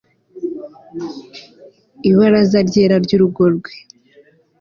Ibaraza 2.09 2.59
ryera 2.67 2.95
ryurugo 3.05 3.43
rwe 3.55 3.73